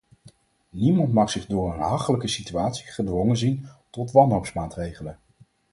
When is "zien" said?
3.37-3.67